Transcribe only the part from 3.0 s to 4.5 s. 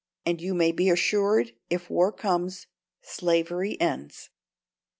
slavery ends."